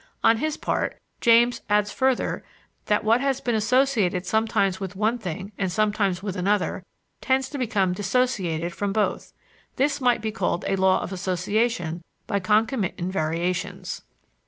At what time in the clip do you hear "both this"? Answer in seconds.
8.93-10.01